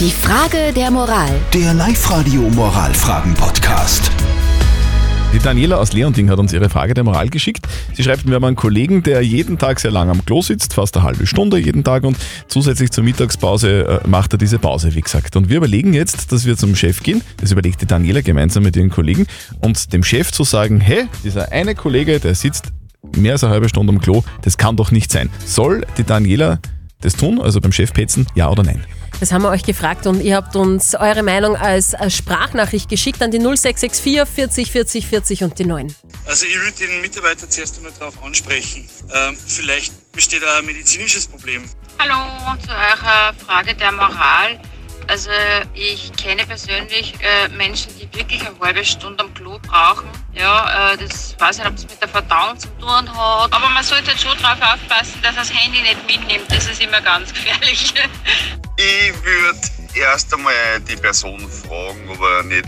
Die 0.00 0.10
Frage 0.10 0.72
der 0.74 0.90
Moral. 0.90 1.30
Der 1.52 1.72
Live-Radio 1.72 2.40
Moralfragen-Podcast. 2.50 4.10
Die 5.32 5.38
Daniela 5.38 5.76
aus 5.76 5.92
Leonding 5.92 6.30
hat 6.30 6.40
uns 6.40 6.52
ihre 6.52 6.68
Frage 6.68 6.94
der 6.94 7.04
Moral 7.04 7.28
geschickt. 7.28 7.68
Sie 7.92 8.02
schreibt, 8.02 8.26
wir 8.26 8.34
haben 8.34 8.44
einen 8.44 8.56
Kollegen, 8.56 9.04
der 9.04 9.22
jeden 9.22 9.56
Tag 9.56 9.78
sehr 9.78 9.92
lang 9.92 10.10
am 10.10 10.24
Klo 10.24 10.42
sitzt, 10.42 10.74
fast 10.74 10.96
eine 10.96 11.04
halbe 11.04 11.28
Stunde 11.28 11.58
jeden 11.58 11.84
Tag 11.84 12.02
und 12.02 12.16
zusätzlich 12.48 12.90
zur 12.90 13.04
Mittagspause 13.04 14.00
äh, 14.04 14.08
macht 14.08 14.32
er 14.32 14.38
diese 14.38 14.58
Pause, 14.58 14.96
wie 14.96 15.00
gesagt. 15.00 15.36
Und 15.36 15.48
wir 15.48 15.58
überlegen 15.58 15.94
jetzt, 15.94 16.32
dass 16.32 16.44
wir 16.44 16.56
zum 16.56 16.74
Chef 16.74 17.00
gehen, 17.04 17.22
das 17.36 17.52
überlegt 17.52 17.80
die 17.80 17.86
Daniela 17.86 18.20
gemeinsam 18.20 18.64
mit 18.64 18.74
ihren 18.74 18.90
Kollegen, 18.90 19.28
und 19.60 19.92
dem 19.92 20.02
Chef 20.02 20.32
zu 20.32 20.42
sagen, 20.42 20.80
hey, 20.80 21.06
dieser 21.22 21.52
eine 21.52 21.76
Kollege, 21.76 22.18
der 22.18 22.34
sitzt 22.34 22.72
mehr 23.16 23.34
als 23.34 23.44
eine 23.44 23.52
halbe 23.52 23.68
Stunde 23.68 23.92
am 23.92 24.00
Klo, 24.00 24.24
das 24.42 24.58
kann 24.58 24.76
doch 24.76 24.90
nicht 24.90 25.12
sein. 25.12 25.30
Soll 25.46 25.86
die 25.98 26.04
Daniela 26.04 26.58
das 27.00 27.14
tun, 27.14 27.40
also 27.40 27.60
beim 27.60 27.70
Chef 27.70 27.92
petzen, 27.92 28.26
ja 28.34 28.50
oder 28.50 28.64
nein? 28.64 28.82
Das 29.24 29.32
haben 29.32 29.40
wir 29.40 29.48
euch 29.48 29.62
gefragt 29.62 30.06
und 30.06 30.20
ihr 30.20 30.36
habt 30.36 30.54
uns 30.54 30.94
eure 30.94 31.22
Meinung 31.22 31.56
als 31.56 31.96
Sprachnachricht 32.08 32.90
geschickt 32.90 33.22
an 33.22 33.30
die 33.30 33.38
0664 33.38 34.28
40 34.28 34.70
40 34.70 35.06
40 35.06 35.44
und 35.44 35.58
die 35.58 35.64
9. 35.64 35.96
Also 36.26 36.44
ich 36.44 36.60
würde 36.60 36.76
den 36.76 37.00
Mitarbeiter 37.00 37.48
zuerst 37.48 37.78
einmal 37.78 37.92
darauf 37.98 38.22
ansprechen. 38.22 38.86
Ähm, 39.14 39.34
vielleicht 39.34 40.12
besteht 40.12 40.42
da 40.42 40.58
ein 40.58 40.66
medizinisches 40.66 41.26
Problem. 41.26 41.64
Hallo 41.98 42.54
zu 42.66 42.68
eurer 42.68 43.32
Frage 43.46 43.74
der 43.74 43.92
Moral. 43.92 44.60
Also 45.06 45.30
ich 45.72 46.12
kenne 46.12 46.44
persönlich 46.44 47.14
äh, 47.20 47.48
Menschen, 47.48 47.92
die 47.98 48.18
wirklich 48.18 48.46
eine 48.46 48.54
halbe 48.60 48.84
Stunde 48.84 49.24
am 49.24 49.32
Klo 49.32 49.58
brauchen. 49.66 50.06
Ja, 50.34 50.92
äh, 50.92 50.98
das 50.98 51.34
weiß 51.38 51.56
nicht, 51.60 51.66
ob 51.66 51.74
es 51.76 51.84
mit 51.84 51.98
der 51.98 52.08
Verdauung 52.08 52.58
zu 52.58 52.68
tun 52.78 52.90
hat. 52.90 53.54
Aber 53.54 53.70
man 53.70 53.84
sollte 53.84 54.10
schon 54.18 54.36
darauf 54.42 54.60
aufpassen, 54.60 55.18
dass 55.22 55.34
er 55.34 55.40
das 55.40 55.50
Handy 55.50 55.80
nicht 55.80 56.06
mitnimmt. 56.06 56.44
Das 56.50 56.68
ist 56.68 56.82
immer 56.82 57.00
ganz 57.00 57.32
gefährlich. 57.32 57.94
Erst 59.94 60.34
einmal 60.34 60.80
die 60.88 60.96
Person 60.96 61.48
fragen, 61.48 62.08
ob 62.08 62.20
er 62.20 62.42
nicht 62.42 62.66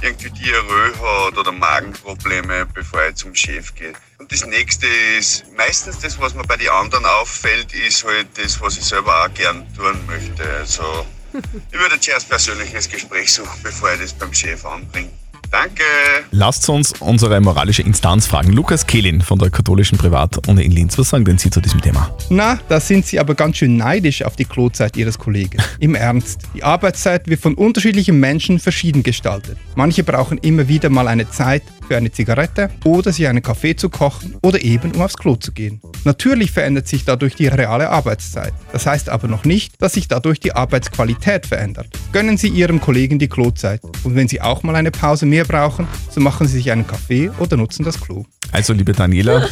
irgendwie 0.00 0.30
Diarrhoe 0.30 0.92
hat 1.28 1.38
oder 1.38 1.52
Magenprobleme, 1.52 2.66
bevor 2.66 3.02
er 3.02 3.14
zum 3.14 3.34
Chef 3.34 3.74
geht. 3.74 3.94
Und 4.18 4.32
das 4.32 4.44
nächste 4.44 4.86
ist, 5.16 5.44
meistens 5.56 6.00
das, 6.00 6.18
was 6.18 6.34
mir 6.34 6.44
bei 6.44 6.56
den 6.56 6.70
anderen 6.70 7.04
auffällt, 7.06 7.72
ist 7.74 8.04
halt 8.04 8.26
das, 8.36 8.60
was 8.60 8.76
ich 8.76 8.84
selber 8.84 9.24
auch 9.24 9.34
gern 9.34 9.64
tun 9.76 10.04
möchte. 10.06 10.42
Also, 10.58 11.06
ich 11.72 11.78
würde 11.78 12.00
zuerst 12.00 12.28
persönliches 12.28 12.88
Gespräch 12.88 13.32
suchen, 13.32 13.62
bevor 13.62 13.92
ich 13.92 14.00
das 14.00 14.12
beim 14.12 14.34
Chef 14.34 14.64
anbringe. 14.64 15.10
Danke! 15.54 15.84
Lasst 16.32 16.68
uns 16.68 16.94
unsere 16.98 17.40
moralische 17.40 17.82
Instanz 17.82 18.26
fragen. 18.26 18.52
Lukas 18.52 18.88
Kehlin 18.88 19.20
von 19.20 19.38
der 19.38 19.50
katholischen 19.50 19.96
Privatuni 19.96 20.64
in 20.64 20.72
Linz, 20.72 20.98
was 20.98 21.10
sagen 21.10 21.24
denn 21.24 21.38
Sie 21.38 21.48
zu 21.48 21.60
diesem 21.60 21.80
Thema? 21.80 22.12
Na, 22.28 22.58
da 22.68 22.80
sind 22.80 23.06
Sie 23.06 23.20
aber 23.20 23.36
ganz 23.36 23.58
schön 23.58 23.76
neidisch 23.76 24.24
auf 24.24 24.34
die 24.34 24.46
Klozeit 24.46 24.96
Ihres 24.96 25.16
Kollegen. 25.16 25.58
Im 25.78 25.94
Ernst. 25.94 26.40
Die 26.56 26.64
Arbeitszeit 26.64 27.28
wird 27.28 27.40
von 27.40 27.54
unterschiedlichen 27.54 28.18
Menschen 28.18 28.58
verschieden 28.58 29.04
gestaltet. 29.04 29.56
Manche 29.76 30.02
brauchen 30.02 30.38
immer 30.38 30.66
wieder 30.66 30.90
mal 30.90 31.06
eine 31.06 31.30
Zeit 31.30 31.62
für 31.86 31.96
eine 31.96 32.10
Zigarette 32.10 32.70
oder 32.84 33.12
sich 33.12 33.26
einen 33.26 33.42
Kaffee 33.42 33.76
zu 33.76 33.88
kochen 33.88 34.36
oder 34.42 34.62
eben 34.62 34.92
um 34.92 35.02
aufs 35.02 35.16
Klo 35.16 35.36
zu 35.36 35.52
gehen. 35.52 35.80
Natürlich 36.04 36.52
verändert 36.52 36.88
sich 36.88 37.04
dadurch 37.04 37.34
die 37.34 37.46
reale 37.46 37.88
Arbeitszeit. 37.90 38.52
Das 38.72 38.86
heißt 38.86 39.08
aber 39.08 39.28
noch 39.28 39.44
nicht, 39.44 39.80
dass 39.80 39.92
sich 39.94 40.08
dadurch 40.08 40.40
die 40.40 40.54
Arbeitsqualität 40.54 41.46
verändert. 41.46 41.86
Gönnen 42.12 42.36
Sie 42.36 42.48
Ihrem 42.48 42.80
Kollegen 42.80 43.18
die 43.18 43.28
Klozeit 43.28 43.80
und 44.04 44.14
wenn 44.14 44.28
Sie 44.28 44.40
auch 44.40 44.62
mal 44.62 44.76
eine 44.76 44.90
Pause 44.90 45.26
mehr 45.26 45.44
brauchen, 45.44 45.86
so 46.10 46.20
machen 46.20 46.46
Sie 46.46 46.54
sich 46.54 46.70
einen 46.70 46.86
Kaffee 46.86 47.30
oder 47.38 47.56
nutzen 47.56 47.84
das 47.84 48.00
Klo. 48.00 48.24
Also, 48.52 48.72
liebe 48.72 48.92
Daniela, 48.92 49.48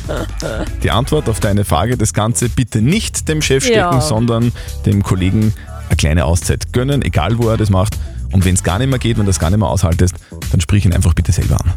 die 0.83 0.91
Antwort 0.91 1.29
auf 1.29 1.41
deine 1.41 1.65
Frage, 1.65 1.97
das 1.97 2.13
Ganze 2.13 2.49
bitte 2.49 2.81
nicht 2.83 3.29
dem 3.29 3.43
Chef 3.43 3.65
stecken, 3.65 3.79
Ja. 3.79 4.01
sondern 4.01 4.53
dem 4.87 5.03
Kollegen 5.03 5.53
eine 5.89 5.97
kleine 5.97 6.25
Auszeit 6.25 6.73
gönnen, 6.73 7.03
egal 7.03 7.39
wo 7.39 7.49
er 7.49 7.57
das 7.57 7.69
macht. 7.71 7.99
Und 8.33 8.45
wenn 8.45 8.55
es 8.55 8.63
gar 8.63 8.79
nicht 8.79 8.89
mehr 8.89 8.99
geht, 8.99 9.19
wenn 9.19 9.25
du 9.25 9.31
das 9.31 9.39
gar 9.39 9.51
nicht 9.51 9.59
mehr 9.59 9.69
aushaltest, 9.69 10.15
dann 10.51 10.61
sprich 10.61 10.85
ihn 10.85 10.93
einfach 10.93 11.15
bitte 11.15 11.33
selber 11.33 11.57
an. 11.57 11.73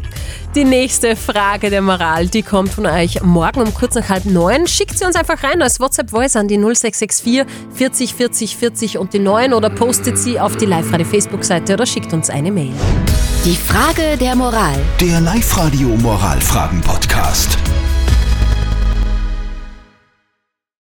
Die 0.54 0.64
nächste 0.64 1.16
Frage 1.16 1.70
der 1.70 1.82
Moral, 1.82 2.28
die 2.28 2.42
kommt 2.42 2.70
von 2.70 2.86
euch 2.86 3.22
morgen 3.22 3.60
um 3.60 3.74
kurz 3.74 3.94
nach 3.94 4.08
halb 4.08 4.24
neun. 4.24 4.66
Schickt 4.66 4.98
sie 4.98 5.04
uns 5.04 5.16
einfach 5.16 5.42
rein 5.42 5.62
als 5.62 5.80
WhatsApp-Voice 5.80 6.36
an 6.36 6.48
die 6.48 6.56
0664 6.56 7.46
40 7.74 8.14
40 8.14 8.56
40 8.56 8.98
und 8.98 9.12
die 9.12 9.18
9 9.18 9.52
oder 9.52 9.70
postet 9.70 10.18
sie 10.18 10.40
auf 10.40 10.56
die 10.56 10.66
Live-Radio-Facebook-Seite 10.66 11.74
oder 11.74 11.86
schickt 11.86 12.12
uns 12.12 12.30
eine 12.30 12.50
Mail. 12.50 12.72
Die 13.44 13.56
Frage 13.56 14.16
der 14.18 14.34
Moral. 14.34 14.76
Der 15.00 15.20
Live-Radio 15.20 15.88
Moralfragen-Podcast. 15.88 17.58